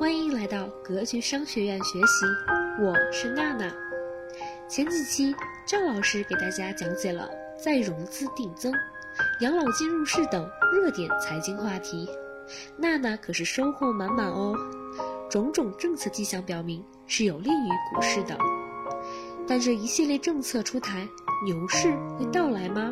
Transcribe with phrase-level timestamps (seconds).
[0.00, 2.24] 欢迎来到格局商学院学习，
[2.80, 3.70] 我是娜娜。
[4.66, 5.36] 前几期
[5.66, 7.28] 赵老师给大家讲解了
[7.62, 8.72] 再融资定增、
[9.42, 12.08] 养老金入市等热点财经话题，
[12.78, 14.54] 娜娜可是收获满满哦。
[15.30, 18.38] 种种政策迹象表明是有利于股市的，
[19.46, 21.06] 但这一系列政策出台，
[21.44, 22.90] 牛市会到来吗？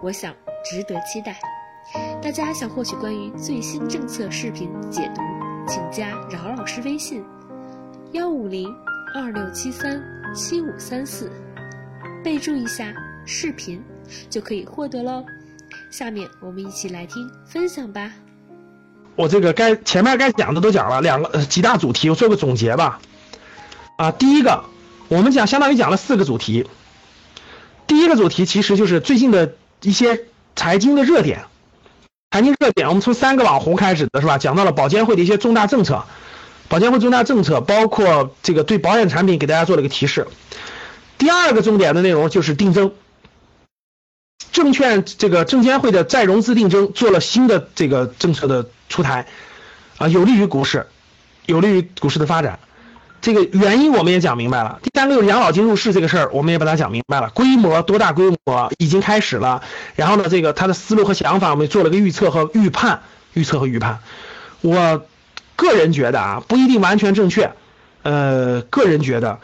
[0.00, 0.34] 我想
[0.64, 1.38] 值得期待。
[2.22, 5.20] 大家想获取关于最新政策视频解读，
[5.66, 7.24] 请加饶老师微信：
[8.12, 8.70] 幺五零
[9.14, 10.02] 二六七三
[10.34, 11.32] 七五三四，
[12.22, 12.92] 备注一下
[13.24, 13.82] “视频”，
[14.28, 15.24] 就可以获得喽。
[15.90, 18.12] 下面我们一起来听分享吧。
[19.16, 23.00] 我这个该前面该讲的都讲了，两个几大主题，我做个总结吧。
[23.96, 24.64] 啊，第一个，
[25.08, 26.68] 我们讲相当于讲了四个主题。
[27.86, 31.46] 第一个主题其实就是最近的一些财经的热点。
[32.34, 34.38] 财经热点，我们从三个网红开始的是吧？
[34.38, 36.04] 讲到了保监会的一些重大政策，
[36.68, 40.26] 保监会重大政策包括这个对保险产品给大家做了一个提示。
[41.16, 42.90] 第二个重点的内容就是定增，
[44.50, 49.28] 证券这个证监会的再融资定增做了新的这个政策的出台，
[49.98, 50.88] 啊，有利于股市，
[51.46, 52.58] 有利于股市的发展。
[53.24, 54.80] 这个原因我们也讲明白了。
[54.82, 57.30] 第三个就是养老金入市这个事儿，我们也把它讲明白了。
[57.30, 59.62] 规模多大规模已经开始了。
[59.96, 63.00] 然后呢，这个他的思路和想法，我们做了个预测和预判，
[63.32, 64.00] 预测和预判。
[64.60, 65.06] 我
[65.56, 67.54] 个人觉得啊，不一定完全正确。
[68.02, 69.38] 呃，个人觉得，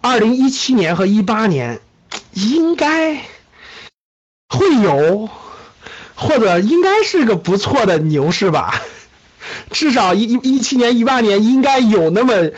[0.00, 1.78] 二零一七年和一八年
[2.32, 3.14] 应该
[4.48, 5.28] 会有，
[6.16, 8.82] 或者应该是个不错的牛市吧。
[9.70, 12.50] 至少一一七年、一八年应该有那么。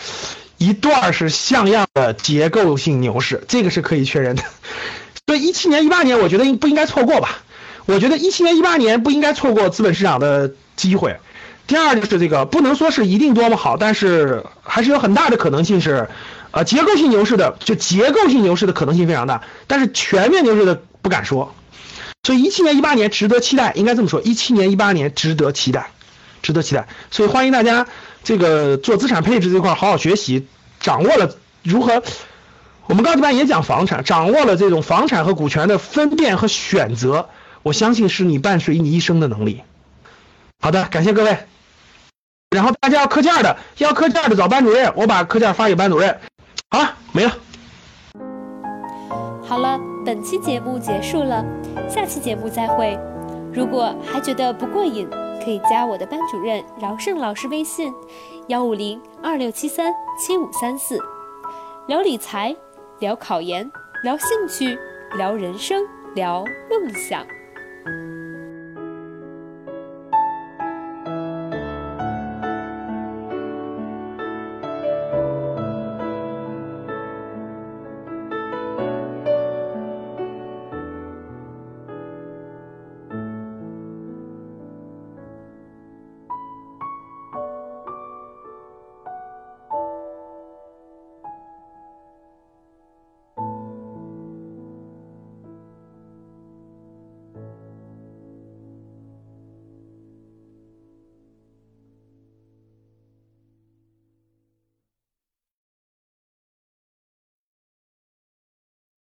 [0.58, 4.42] 一段是像样的结构性牛市，这个是可以确认的。
[5.26, 7.38] 所以一七年、一八年，我觉得应不应该错过吧？
[7.86, 11.16] 我觉得一七年、一八年不应该错过资本市场的机会。
[11.66, 16.08] 第二就是这个不能说是一定多么好，但是还是有很大的可能性是，
[16.50, 21.54] 呃，结构性牛市的，就结构性牛市的可能性非常大，但是全面牛市的不敢说。
[22.22, 25.90] 所以一七年、一八年值得期待，应该这么说，一七年、一八年值得期待，
[26.44, 26.86] 值得期待。
[27.10, 27.88] 所以欢迎大家。
[28.22, 30.46] 这个做资产配置这块好好学习，
[30.80, 32.02] 掌握了如何，
[32.86, 37.28] 我们高级班也讲房产，掌握了这种房产和股权的分辨和选择，
[37.62, 39.62] 我相信是你伴随你一生的能力。
[40.58, 41.36] 好的，感谢各位。
[42.48, 46.18] 然后大家要课件的，要课件的找班主任，我把课件发给班主任。
[46.70, 47.32] 好了，没了。
[49.46, 51.44] 好了，本期节目结束了，
[51.90, 52.98] 下期节目再会。
[53.54, 55.08] 如果还觉得不过瘾。
[55.44, 57.92] 可以加我的班主任饶胜老师微信：
[58.48, 60.98] 幺五零二六七三七五三四，
[61.86, 62.56] 聊理财，
[62.98, 63.70] 聊考研，
[64.02, 64.78] 聊兴趣，
[65.18, 65.84] 聊人生，
[66.14, 67.26] 聊梦想。